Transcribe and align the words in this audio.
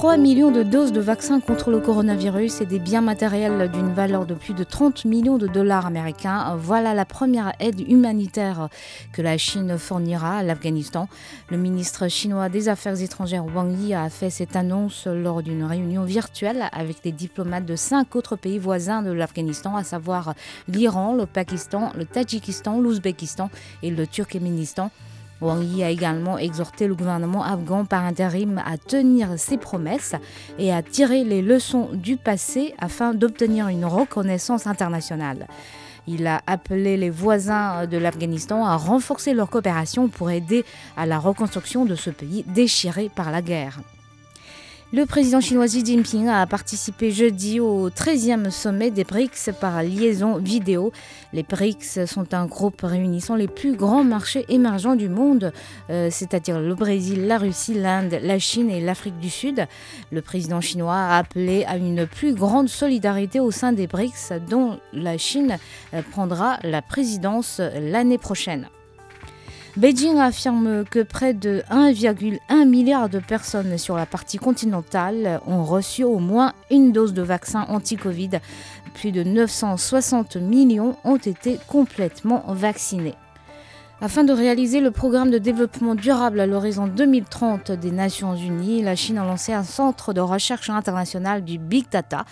3 0.00 0.16
millions 0.16 0.50
de 0.50 0.62
doses 0.62 0.92
de 0.92 1.00
vaccins 1.00 1.40
contre 1.40 1.70
le 1.70 1.78
coronavirus 1.78 2.62
et 2.62 2.64
des 2.64 2.78
biens 2.78 3.02
matériels 3.02 3.70
d'une 3.70 3.92
valeur 3.92 4.24
de 4.24 4.32
plus 4.32 4.54
de 4.54 4.64
30 4.64 5.04
millions 5.04 5.36
de 5.36 5.46
dollars 5.46 5.84
américains. 5.84 6.56
Voilà 6.56 6.94
la 6.94 7.04
première 7.04 7.52
aide 7.60 7.86
humanitaire 7.86 8.70
que 9.12 9.20
la 9.20 9.36
Chine 9.36 9.76
fournira 9.76 10.38
à 10.38 10.42
l'Afghanistan. 10.42 11.06
Le 11.50 11.58
ministre 11.58 12.08
chinois 12.08 12.48
des 12.48 12.70
Affaires 12.70 12.98
étrangères 13.02 13.44
Wang 13.44 13.78
Yi 13.78 13.92
a 13.92 14.08
fait 14.08 14.30
cette 14.30 14.56
annonce 14.56 15.06
lors 15.06 15.42
d'une 15.42 15.64
réunion 15.64 16.04
virtuelle 16.04 16.70
avec 16.72 17.02
des 17.02 17.12
diplomates 17.12 17.66
de 17.66 17.76
cinq 17.76 18.16
autres 18.16 18.36
pays 18.36 18.58
voisins 18.58 19.02
de 19.02 19.12
l'Afghanistan, 19.12 19.76
à 19.76 19.84
savoir 19.84 20.32
l'Iran, 20.66 21.14
le 21.14 21.26
Pakistan, 21.26 21.92
le 21.94 22.06
Tadjikistan, 22.06 22.80
l'Ouzbékistan 22.80 23.50
et 23.82 23.90
le 23.90 24.06
Turkménistan. 24.06 24.90
Wang 25.40 25.62
Yi 25.62 25.82
a 25.82 25.90
également 25.90 26.38
exhorté 26.38 26.86
le 26.86 26.94
gouvernement 26.94 27.42
afghan 27.42 27.84
par 27.84 28.04
intérim 28.04 28.60
à 28.64 28.76
tenir 28.76 29.38
ses 29.38 29.56
promesses 29.56 30.14
et 30.58 30.72
à 30.72 30.82
tirer 30.82 31.24
les 31.24 31.42
leçons 31.42 31.88
du 31.92 32.16
passé 32.16 32.74
afin 32.78 33.14
d'obtenir 33.14 33.68
une 33.68 33.84
reconnaissance 33.84 34.66
internationale. 34.66 35.46
Il 36.06 36.26
a 36.26 36.42
appelé 36.46 36.96
les 36.96 37.10
voisins 37.10 37.86
de 37.86 37.96
l'Afghanistan 37.96 38.64
à 38.64 38.76
renforcer 38.76 39.32
leur 39.32 39.48
coopération 39.48 40.08
pour 40.08 40.30
aider 40.30 40.64
à 40.96 41.06
la 41.06 41.18
reconstruction 41.18 41.84
de 41.84 41.94
ce 41.94 42.10
pays 42.10 42.44
déchiré 42.48 43.10
par 43.14 43.30
la 43.30 43.42
guerre. 43.42 43.80
Le 44.92 45.06
président 45.06 45.40
chinois 45.40 45.66
Xi 45.66 45.84
Jinping 45.84 46.26
a 46.26 46.44
participé 46.48 47.12
jeudi 47.12 47.60
au 47.60 47.90
13e 47.90 48.50
sommet 48.50 48.90
des 48.90 49.04
BRICS 49.04 49.50
par 49.60 49.84
liaison 49.84 50.38
vidéo. 50.38 50.90
Les 51.32 51.44
BRICS 51.44 52.06
sont 52.06 52.34
un 52.34 52.46
groupe 52.46 52.80
réunissant 52.82 53.36
les 53.36 53.46
plus 53.46 53.76
grands 53.76 54.02
marchés 54.02 54.44
émergents 54.48 54.96
du 54.96 55.08
monde, 55.08 55.52
euh, 55.90 56.08
c'est-à-dire 56.10 56.58
le 56.58 56.74
Brésil, 56.74 57.28
la 57.28 57.38
Russie, 57.38 57.74
l'Inde, 57.74 58.18
la 58.20 58.40
Chine 58.40 58.68
et 58.68 58.80
l'Afrique 58.80 59.20
du 59.20 59.30
Sud. 59.30 59.64
Le 60.10 60.22
président 60.22 60.60
chinois 60.60 60.96
a 60.96 61.18
appelé 61.18 61.64
à 61.68 61.76
une 61.76 62.08
plus 62.08 62.34
grande 62.34 62.68
solidarité 62.68 63.38
au 63.38 63.52
sein 63.52 63.72
des 63.72 63.86
BRICS 63.86 64.40
dont 64.50 64.80
la 64.92 65.16
Chine 65.18 65.58
prendra 66.10 66.58
la 66.64 66.82
présidence 66.82 67.60
l'année 67.78 68.18
prochaine. 68.18 68.66
Beijing 69.76 70.18
affirme 70.18 70.84
que 70.84 71.00
près 71.00 71.32
de 71.32 71.62
1,1 71.70 72.68
milliard 72.68 73.08
de 73.08 73.20
personnes 73.20 73.78
sur 73.78 73.96
la 73.96 74.04
partie 74.04 74.36
continentale 74.36 75.40
ont 75.46 75.62
reçu 75.62 76.02
au 76.02 76.18
moins 76.18 76.54
une 76.72 76.90
dose 76.90 77.14
de 77.14 77.22
vaccin 77.22 77.66
anti-Covid. 77.68 78.40
Plus 78.94 79.12
de 79.12 79.22
960 79.22 80.36
millions 80.36 80.96
ont 81.04 81.18
été 81.18 81.60
complètement 81.68 82.42
vaccinés. 82.48 83.14
Afin 84.00 84.24
de 84.24 84.32
réaliser 84.32 84.80
le 84.80 84.90
programme 84.90 85.30
de 85.30 85.38
développement 85.38 85.94
durable 85.94 86.40
à 86.40 86.46
l'horizon 86.46 86.88
2030 86.88 87.70
des 87.70 87.92
Nations 87.92 88.34
Unies, 88.34 88.82
la 88.82 88.96
Chine 88.96 89.18
a 89.18 89.24
lancé 89.24 89.52
un 89.52 89.62
centre 89.62 90.12
de 90.12 90.20
recherche 90.20 90.68
international 90.68 91.44
du 91.44 91.58
Big 91.58 91.88
Data. 91.88 92.24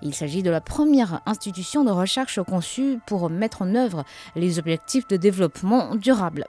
Il 0.00 0.14
s'agit 0.14 0.42
de 0.42 0.50
la 0.50 0.62
première 0.62 1.20
institution 1.26 1.84
de 1.84 1.90
recherche 1.90 2.40
conçue 2.44 2.98
pour 3.04 3.28
mettre 3.28 3.60
en 3.60 3.74
œuvre 3.74 4.04
les 4.36 4.58
objectifs 4.58 5.06
de 5.08 5.18
développement 5.18 5.94
durable. 5.94 6.46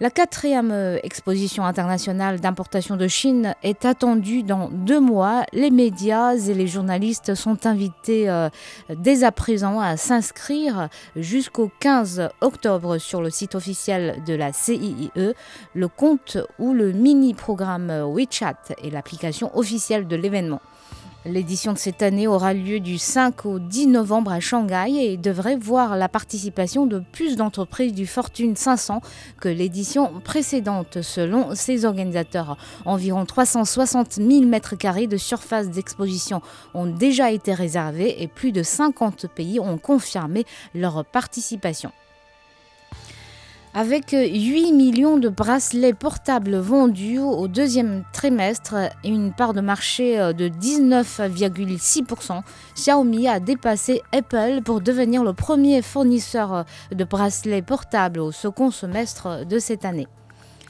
La 0.00 0.10
quatrième 0.10 0.72
euh, 0.72 0.98
exposition 1.04 1.64
internationale 1.64 2.40
d'importation 2.40 2.96
de 2.96 3.06
Chine 3.06 3.54
est 3.62 3.84
attendue 3.84 4.42
dans 4.42 4.68
deux 4.68 4.98
mois. 4.98 5.44
Les 5.52 5.70
médias 5.70 6.34
et 6.34 6.52
les 6.52 6.66
journalistes 6.66 7.36
sont 7.36 7.64
invités 7.64 8.28
euh, 8.28 8.48
dès 8.88 9.22
à 9.22 9.30
présent 9.30 9.78
à 9.78 9.96
s'inscrire 9.96 10.88
jusqu'au 11.14 11.70
15 11.78 12.28
octobre 12.40 12.98
sur 12.98 13.22
le 13.22 13.30
site 13.30 13.54
officiel 13.54 14.20
de 14.26 14.34
la 14.34 14.52
CIIE. 14.52 15.12
Le 15.74 15.88
compte 15.88 16.38
ou 16.58 16.74
le 16.74 16.90
mini-programme 16.90 17.92
WeChat 18.04 18.74
est 18.82 18.90
l'application 18.90 19.56
officielle 19.56 20.08
de 20.08 20.16
l'événement. 20.16 20.60
L'édition 21.26 21.72
de 21.72 21.78
cette 21.78 22.02
année 22.02 22.26
aura 22.26 22.52
lieu 22.52 22.80
du 22.80 22.98
5 22.98 23.46
au 23.46 23.58
10 23.58 23.86
novembre 23.86 24.30
à 24.30 24.40
Shanghai 24.40 24.92
et 24.98 25.16
devrait 25.16 25.56
voir 25.56 25.96
la 25.96 26.10
participation 26.10 26.84
de 26.84 27.02
plus 27.12 27.36
d'entreprises 27.36 27.94
du 27.94 28.06
Fortune 28.06 28.56
500 28.56 29.00
que 29.40 29.48
l'édition 29.48 30.20
précédente 30.22 31.00
selon 31.00 31.54
ses 31.54 31.86
organisateurs. 31.86 32.58
Environ 32.84 33.24
360 33.24 34.16
000 34.16 34.44
mètres 34.44 34.76
carrés 34.76 35.06
de 35.06 35.16
surface 35.16 35.70
d'exposition 35.70 36.42
ont 36.74 36.86
déjà 36.86 37.30
été 37.30 37.54
réservés 37.54 38.22
et 38.22 38.28
plus 38.28 38.52
de 38.52 38.62
50 38.62 39.26
pays 39.28 39.58
ont 39.58 39.78
confirmé 39.78 40.44
leur 40.74 41.06
participation. 41.06 41.90
Avec 43.76 44.12
8 44.12 44.72
millions 44.72 45.16
de 45.16 45.28
bracelets 45.28 45.94
portables 45.94 46.58
vendus 46.58 47.18
au 47.18 47.48
deuxième 47.48 48.04
trimestre 48.12 48.76
et 49.02 49.08
une 49.08 49.32
part 49.32 49.52
de 49.52 49.60
marché 49.60 50.16
euh, 50.16 50.32
de 50.32 50.48
19,6%, 50.48 52.42
Xiaomi 52.76 53.26
a 53.26 53.40
dépassé 53.40 54.00
Apple 54.12 54.60
pour 54.64 54.80
devenir 54.80 55.24
le 55.24 55.32
premier 55.32 55.82
fournisseur 55.82 56.54
euh, 56.54 56.62
de 56.92 57.02
bracelets 57.02 57.62
portables 57.62 58.20
au 58.20 58.30
second 58.30 58.70
semestre 58.70 59.44
de 59.44 59.58
cette 59.58 59.84
année. 59.84 60.06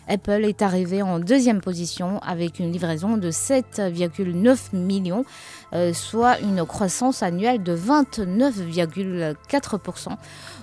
Apple 0.09 0.45
est 0.45 0.63
arrivé 0.63 1.03
en 1.03 1.19
deuxième 1.19 1.61
position 1.61 2.19
avec 2.21 2.59
une 2.59 2.73
livraison 2.73 3.17
de 3.17 3.31
7,9 3.31 4.75
millions, 4.75 5.25
euh, 5.73 5.93
soit 5.93 6.41
une 6.41 6.65
croissance 6.65 7.23
annuelle 7.23 7.63
de 7.63 7.77
29,4%. 7.77 10.17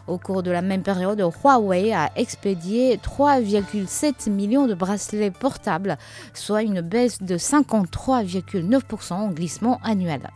Au 0.07 0.17
cours 0.17 0.43
de 0.43 0.51
la 0.51 0.61
même 0.61 0.83
période, 0.83 1.21
Huawei 1.21 1.93
a 1.93 2.11
expédié 2.15 2.97
3,7 2.97 4.29
millions 4.29 4.67
de 4.67 4.73
bracelets 4.73 5.31
portables, 5.31 5.97
soit 6.33 6.63
une 6.63 6.81
baisse 6.81 7.21
de 7.21 7.37
53,9% 7.37 9.13
en 9.13 9.29
glissement 9.29 9.79
annuel. 9.83 10.29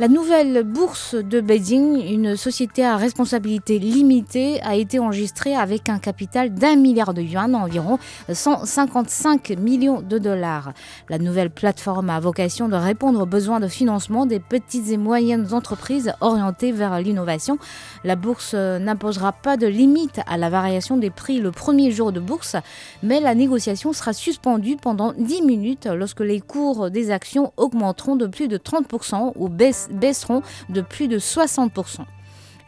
La 0.00 0.08
nouvelle 0.08 0.62
bourse 0.62 1.14
de 1.14 1.42
Beijing, 1.42 2.02
une 2.10 2.34
société 2.34 2.82
à 2.82 2.96
responsabilité 2.96 3.78
limitée, 3.78 4.58
a 4.62 4.74
été 4.74 4.98
enregistrée 4.98 5.54
avec 5.54 5.90
un 5.90 5.98
capital 5.98 6.54
d'un 6.54 6.76
milliard 6.76 7.12
de 7.12 7.20
yuan, 7.20 7.54
environ 7.54 7.98
155 8.32 9.50
millions 9.50 10.00
de 10.00 10.16
dollars. 10.16 10.72
La 11.10 11.18
nouvelle 11.18 11.50
plateforme 11.50 12.08
a 12.08 12.18
vocation 12.20 12.70
de 12.70 12.74
répondre 12.74 13.20
aux 13.20 13.26
besoins 13.26 13.60
de 13.60 13.68
financement 13.68 14.24
des 14.24 14.40
petites 14.40 14.88
et 14.88 14.96
moyennes 14.96 15.52
entreprises 15.52 16.14
orientées 16.22 16.72
vers 16.72 16.98
l'innovation. 16.98 17.58
La 18.02 18.16
bourse 18.16 18.54
n'imposera 18.54 19.32
pas 19.32 19.58
de 19.58 19.66
limite 19.66 20.20
à 20.26 20.38
la 20.38 20.48
variation 20.48 20.96
des 20.96 21.10
prix 21.10 21.38
le 21.38 21.50
premier 21.50 21.90
jour 21.90 22.12
de 22.12 22.20
bourse, 22.20 22.56
mais 23.02 23.20
la 23.20 23.34
négociation 23.34 23.92
sera 23.92 24.14
suspendue 24.14 24.76
pendant 24.80 25.12
10 25.12 25.42
minutes 25.42 25.86
lorsque 25.86 26.20
les 26.20 26.40
cours 26.40 26.90
des 26.90 27.10
actions 27.10 27.52
augmenteront 27.58 28.16
de 28.16 28.26
plus 28.26 28.48
de 28.48 28.56
30% 28.56 29.32
ou 29.36 29.50
baissent 29.50 29.90
baisseront 29.92 30.42
de 30.68 30.80
plus 30.80 31.08
de 31.08 31.18
60%. 31.18 32.00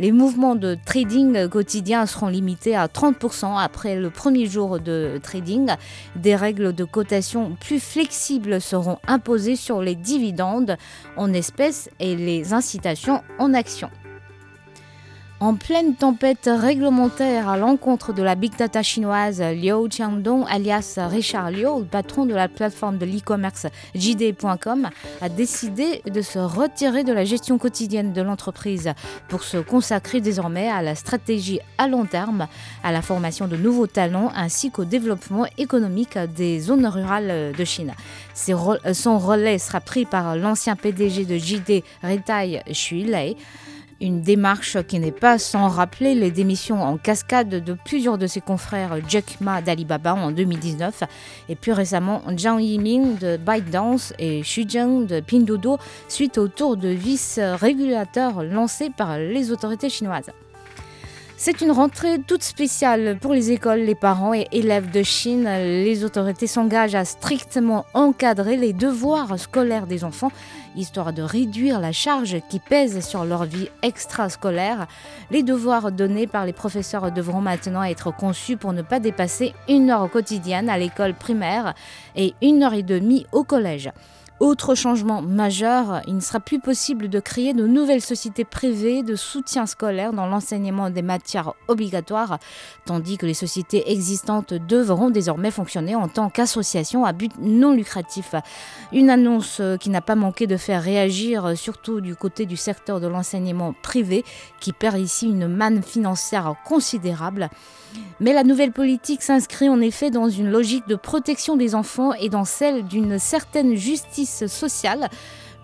Les 0.00 0.10
mouvements 0.10 0.56
de 0.56 0.76
trading 0.84 1.48
quotidien 1.48 2.06
seront 2.06 2.26
limités 2.26 2.74
à 2.74 2.88
30% 2.88 3.56
après 3.56 3.96
le 3.96 4.10
premier 4.10 4.46
jour 4.46 4.80
de 4.80 5.20
trading. 5.22 5.70
Des 6.16 6.34
règles 6.34 6.74
de 6.74 6.84
cotation 6.84 7.56
plus 7.60 7.78
flexibles 7.78 8.60
seront 8.60 8.98
imposées 9.06 9.56
sur 9.56 9.80
les 9.82 9.94
dividendes 9.94 10.76
en 11.16 11.32
espèces 11.32 11.88
et 12.00 12.16
les 12.16 12.52
incitations 12.52 13.22
en 13.38 13.54
actions. 13.54 13.90
En 15.40 15.56
pleine 15.56 15.96
tempête 15.96 16.48
réglementaire 16.48 17.48
à 17.48 17.56
l'encontre 17.56 18.12
de 18.12 18.22
la 18.22 18.36
big 18.36 18.56
data 18.56 18.84
chinoise, 18.84 19.42
Liu 19.42 19.88
Qiangdong, 19.88 20.46
alias 20.48 20.94
Richard 20.96 21.50
Liu, 21.50 21.84
patron 21.90 22.24
de 22.24 22.34
la 22.34 22.46
plateforme 22.48 22.98
de 22.98 23.04
l'e-commerce 23.04 23.66
JD.com, 23.96 24.88
a 25.20 25.28
décidé 25.28 26.02
de 26.06 26.22
se 26.22 26.38
retirer 26.38 27.02
de 27.02 27.12
la 27.12 27.24
gestion 27.24 27.58
quotidienne 27.58 28.12
de 28.12 28.22
l'entreprise 28.22 28.92
pour 29.28 29.42
se 29.42 29.56
consacrer 29.58 30.20
désormais 30.20 30.70
à 30.70 30.82
la 30.82 30.94
stratégie 30.94 31.58
à 31.78 31.88
long 31.88 32.06
terme, 32.06 32.46
à 32.84 32.92
la 32.92 33.02
formation 33.02 33.48
de 33.48 33.56
nouveaux 33.56 33.88
talents 33.88 34.30
ainsi 34.36 34.70
qu'au 34.70 34.84
développement 34.84 35.46
économique 35.58 36.16
des 36.36 36.60
zones 36.60 36.86
rurales 36.86 37.52
de 37.52 37.64
Chine. 37.64 37.92
Son 38.34 39.18
relais 39.18 39.58
sera 39.58 39.80
pris 39.80 40.06
par 40.06 40.36
l'ancien 40.36 40.76
PDG 40.76 41.24
de 41.24 41.36
JD 41.36 41.82
Retail, 42.02 42.62
Xu 42.70 43.02
Lei. 43.02 43.36
Une 44.04 44.20
démarche 44.20 44.76
qui 44.82 44.98
n'est 44.98 45.10
pas 45.12 45.38
sans 45.38 45.66
rappeler 45.68 46.14
les 46.14 46.30
démissions 46.30 46.82
en 46.82 46.98
cascade 46.98 47.48
de 47.48 47.72
plusieurs 47.72 48.18
de 48.18 48.26
ses 48.26 48.42
confrères 48.42 48.98
Jack 49.08 49.40
Ma 49.40 49.62
d'Alibaba 49.62 50.12
en 50.12 50.30
2019 50.30 51.04
et 51.48 51.54
plus 51.56 51.72
récemment 51.72 52.20
Zhang 52.36 52.60
Yiming 52.60 53.16
de 53.16 53.38
ByteDance 53.38 54.12
et 54.18 54.42
Xu 54.42 54.68
Zheng 54.68 55.06
de 55.06 55.20
Pinduoduo 55.20 55.78
suite 56.08 56.36
au 56.36 56.48
tour 56.48 56.76
de 56.76 56.88
vice-régulateur 56.88 58.44
lancé 58.44 58.90
par 58.90 59.16
les 59.16 59.50
autorités 59.50 59.88
chinoises. 59.88 60.30
C'est 61.36 61.60
une 61.60 61.72
rentrée 61.72 62.20
toute 62.20 62.44
spéciale 62.44 63.18
pour 63.20 63.34
les 63.34 63.50
écoles, 63.50 63.80
les 63.80 63.96
parents 63.96 64.34
et 64.34 64.46
élèves 64.52 64.92
de 64.92 65.02
Chine. 65.02 65.44
Les 65.44 66.04
autorités 66.04 66.46
s'engagent 66.46 66.94
à 66.94 67.04
strictement 67.04 67.84
encadrer 67.92 68.56
les 68.56 68.72
devoirs 68.72 69.36
scolaires 69.38 69.88
des 69.88 70.04
enfants, 70.04 70.30
histoire 70.76 71.12
de 71.12 71.22
réduire 71.22 71.80
la 71.80 71.90
charge 71.90 72.36
qui 72.48 72.60
pèse 72.60 73.04
sur 73.04 73.24
leur 73.24 73.44
vie 73.44 73.68
extrascolaire. 73.82 74.86
Les 75.32 75.42
devoirs 75.42 75.90
donnés 75.90 76.28
par 76.28 76.46
les 76.46 76.52
professeurs 76.52 77.10
devront 77.10 77.40
maintenant 77.40 77.82
être 77.82 78.14
conçus 78.14 78.56
pour 78.56 78.72
ne 78.72 78.82
pas 78.82 79.00
dépasser 79.00 79.54
une 79.68 79.90
heure 79.90 80.08
quotidienne 80.08 80.70
à 80.70 80.78
l'école 80.78 81.14
primaire 81.14 81.74
et 82.14 82.34
une 82.42 82.62
heure 82.62 82.74
et 82.74 82.84
demie 82.84 83.26
au 83.32 83.42
collège. 83.42 83.90
Autre 84.40 84.74
changement 84.74 85.22
majeur, 85.22 86.02
il 86.08 86.16
ne 86.16 86.20
sera 86.20 86.40
plus 86.40 86.58
possible 86.58 87.08
de 87.08 87.20
créer 87.20 87.54
de 87.54 87.68
nouvelles 87.68 88.00
sociétés 88.00 88.44
privées 88.44 89.04
de 89.04 89.14
soutien 89.14 89.64
scolaire 89.64 90.12
dans 90.12 90.26
l'enseignement 90.26 90.90
des 90.90 91.02
matières 91.02 91.54
obligatoires, 91.68 92.40
tandis 92.84 93.16
que 93.16 93.26
les 93.26 93.34
sociétés 93.34 93.92
existantes 93.92 94.52
devront 94.52 95.10
désormais 95.10 95.52
fonctionner 95.52 95.94
en 95.94 96.08
tant 96.08 96.30
qu'associations 96.30 97.04
à 97.04 97.12
but 97.12 97.30
non 97.38 97.72
lucratif. 97.72 98.34
Une 98.92 99.08
annonce 99.08 99.62
qui 99.78 99.88
n'a 99.88 100.00
pas 100.00 100.16
manqué 100.16 100.48
de 100.48 100.56
faire 100.56 100.82
réagir, 100.82 101.56
surtout 101.56 102.00
du 102.00 102.16
côté 102.16 102.44
du 102.44 102.56
secteur 102.56 102.98
de 102.98 103.06
l'enseignement 103.06 103.72
privé, 103.82 104.24
qui 104.58 104.72
perd 104.72 104.98
ici 104.98 105.26
une 105.26 105.46
manne 105.46 105.80
financière 105.80 106.56
considérable. 106.64 107.50
Mais 108.18 108.32
la 108.32 108.42
nouvelle 108.42 108.72
politique 108.72 109.22
s'inscrit 109.22 109.68
en 109.68 109.80
effet 109.80 110.10
dans 110.10 110.28
une 110.28 110.50
logique 110.50 110.88
de 110.88 110.96
protection 110.96 111.56
des 111.56 111.76
enfants 111.76 112.12
et 112.14 112.28
dans 112.28 112.44
celle 112.44 112.84
d'une 112.84 113.20
certaine 113.20 113.76
justice 113.76 114.23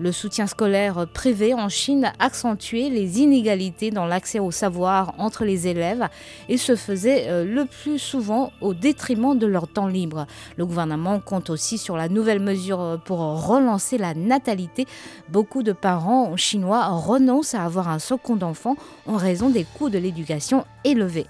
Le 0.01 0.13
soutien 0.13 0.47
scolaire 0.47 1.07
privé 1.13 1.53
en 1.53 1.69
Chine 1.69 2.11
accentuait 2.19 2.89
les 2.89 3.21
inégalités 3.21 3.91
dans 3.91 4.07
l'accès 4.07 4.39
au 4.39 4.51
savoir 4.51 5.13
entre 5.19 5.45
les 5.45 5.69
élèves 5.69 6.09
et 6.49 6.57
se 6.57 6.75
faisait 6.75 7.29
euh, 7.29 7.45
le 7.45 7.67
plus 7.67 7.99
souvent 7.99 8.51
au 8.63 8.73
détriment 8.73 9.39
de 9.39 9.47
leur 9.47 9.69
temps 9.69 9.89
libre. 9.89 10.27
Le 10.57 10.65
gouvernement 10.65 11.21
compte 11.21 11.51
aussi 11.51 11.77
sur 11.77 11.99
la 11.99 12.09
nouvelle 12.09 12.41
mesure 12.41 12.99
pour 13.05 13.19
relancer 13.47 13.99
la 13.99 14.15
natalité. 14.15 14.87
Beaucoup 15.29 15.63
de 15.63 15.73
parents 15.73 16.35
chinois 16.35 16.87
renoncent 16.87 17.55
à 17.55 17.65
avoir 17.65 17.89
un 17.89 17.99
second 17.99 18.41
enfant 18.41 18.77
en 19.07 19.17
raison 19.17 19.51
des 19.51 19.65
coûts 19.65 19.91
de 19.91 19.99
l'éducation 19.99 20.65
élevés. 20.85 21.27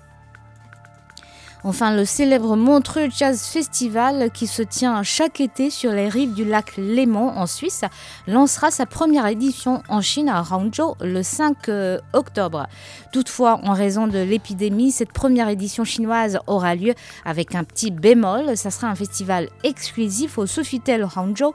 Enfin, 1.62 1.94
le 1.94 2.06
célèbre 2.06 2.56
Montreux 2.56 3.08
Jazz 3.10 3.42
Festival, 3.42 4.30
qui 4.32 4.46
se 4.46 4.62
tient 4.62 5.02
chaque 5.02 5.40
été 5.40 5.68
sur 5.68 5.92
les 5.92 6.08
rives 6.08 6.32
du 6.32 6.46
lac 6.46 6.74
Léman 6.78 7.36
en 7.36 7.46
Suisse, 7.46 7.82
lancera 8.26 8.70
sa 8.70 8.86
première 8.86 9.26
édition 9.26 9.82
en 9.88 10.00
Chine 10.00 10.30
à 10.30 10.42
Hangzhou 10.42 10.94
le 11.02 11.22
5 11.22 11.68
euh, 11.68 11.98
octobre. 12.14 12.66
Toutefois, 13.12 13.60
en 13.62 13.74
raison 13.74 14.06
de 14.06 14.18
l'épidémie, 14.18 14.90
cette 14.90 15.12
première 15.12 15.50
édition 15.50 15.84
chinoise 15.84 16.38
aura 16.46 16.74
lieu 16.74 16.94
avec 17.26 17.54
un 17.54 17.64
petit 17.64 17.90
bémol. 17.90 18.56
Ça 18.56 18.70
sera 18.70 18.86
un 18.86 18.94
festival 18.94 19.50
exclusif 19.62 20.38
au 20.38 20.46
Sofitel 20.46 21.06
Hangzhou 21.14 21.52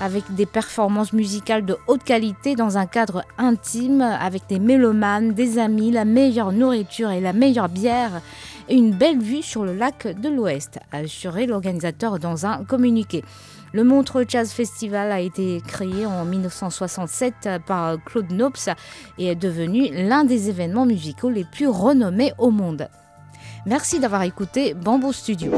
avec 0.00 0.34
des 0.34 0.46
performances 0.46 1.12
musicales 1.12 1.64
de 1.64 1.76
haute 1.86 2.04
qualité 2.04 2.54
dans 2.54 2.78
un 2.78 2.86
cadre 2.86 3.24
intime, 3.38 4.00
avec 4.00 4.42
des 4.48 4.58
mélomanes, 4.58 5.32
des 5.32 5.58
amis, 5.58 5.90
la 5.90 6.04
meilleure 6.04 6.52
nourriture 6.52 7.10
et 7.10 7.20
la 7.20 7.32
meilleure 7.32 7.68
bière 7.68 8.22
et 8.68 8.74
une 8.74 8.92
belle 8.92 9.18
vue 9.18 9.42
sur 9.42 9.64
le 9.64 9.74
lac 9.74 10.06
de 10.06 10.28
l'Ouest, 10.28 10.78
a 10.92 10.98
assuré 10.98 11.46
l'organisateur 11.46 12.18
dans 12.18 12.46
un 12.46 12.64
communiqué. 12.64 13.24
Le 13.72 13.84
Montreux 13.84 14.26
Jazz 14.28 14.52
Festival 14.52 15.10
a 15.10 15.20
été 15.20 15.62
créé 15.66 16.04
en 16.04 16.24
1967 16.24 17.48
par 17.66 17.96
Claude 18.04 18.30
Nopes 18.30 18.68
et 19.18 19.28
est 19.28 19.34
devenu 19.34 19.88
l'un 19.90 20.24
des 20.24 20.50
événements 20.50 20.86
musicaux 20.86 21.30
les 21.30 21.44
plus 21.44 21.68
renommés 21.68 22.32
au 22.38 22.50
monde. 22.50 22.88
Merci 23.64 23.98
d'avoir 23.98 24.22
écouté 24.22 24.74
Bamboo 24.74 25.12
Studio. 25.12 25.52